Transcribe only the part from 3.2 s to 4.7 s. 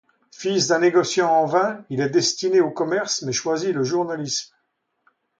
mais choisit le journalisme.